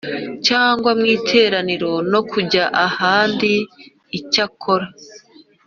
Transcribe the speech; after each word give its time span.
cyangwa 0.47 0.91
mu 0.99 1.05
itorero 1.17 1.91
no 2.11 2.21
kujya 2.31 2.63
ahandi 2.85 3.51
Icyakora 4.17 4.87